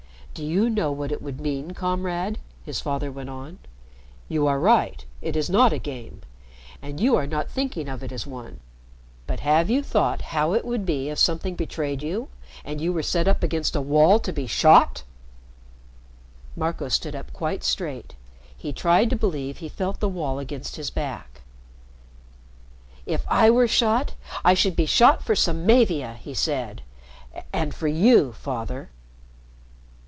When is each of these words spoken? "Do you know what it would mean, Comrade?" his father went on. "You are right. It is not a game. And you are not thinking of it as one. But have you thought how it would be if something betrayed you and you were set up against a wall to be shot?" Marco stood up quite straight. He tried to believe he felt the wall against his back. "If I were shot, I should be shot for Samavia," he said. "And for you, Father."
"Do 0.33 0.45
you 0.45 0.69
know 0.69 0.93
what 0.93 1.11
it 1.11 1.21
would 1.21 1.41
mean, 1.41 1.71
Comrade?" 1.71 2.39
his 2.63 2.79
father 2.79 3.11
went 3.11 3.29
on. 3.29 3.59
"You 4.29 4.47
are 4.47 4.61
right. 4.61 5.03
It 5.21 5.35
is 5.35 5.49
not 5.49 5.73
a 5.73 5.77
game. 5.77 6.21
And 6.81 7.01
you 7.01 7.17
are 7.17 7.27
not 7.27 7.49
thinking 7.51 7.89
of 7.89 8.01
it 8.01 8.13
as 8.13 8.25
one. 8.25 8.61
But 9.27 9.41
have 9.41 9.69
you 9.69 9.83
thought 9.83 10.21
how 10.31 10.53
it 10.53 10.63
would 10.63 10.85
be 10.85 11.09
if 11.09 11.19
something 11.19 11.55
betrayed 11.55 12.01
you 12.01 12.29
and 12.63 12.79
you 12.79 12.93
were 12.93 13.03
set 13.03 13.27
up 13.27 13.43
against 13.43 13.75
a 13.75 13.81
wall 13.81 14.21
to 14.21 14.31
be 14.31 14.47
shot?" 14.47 15.03
Marco 16.55 16.87
stood 16.87 17.13
up 17.13 17.33
quite 17.33 17.61
straight. 17.61 18.15
He 18.55 18.71
tried 18.71 19.09
to 19.09 19.17
believe 19.17 19.57
he 19.57 19.67
felt 19.67 19.99
the 19.99 20.07
wall 20.09 20.39
against 20.39 20.77
his 20.77 20.89
back. 20.89 21.41
"If 23.05 23.25
I 23.27 23.49
were 23.51 23.67
shot, 23.67 24.15
I 24.45 24.53
should 24.53 24.77
be 24.77 24.85
shot 24.85 25.21
for 25.21 25.35
Samavia," 25.35 26.13
he 26.13 26.33
said. 26.33 26.83
"And 27.51 27.73
for 27.75 27.89
you, 27.89 28.31
Father." 28.31 28.91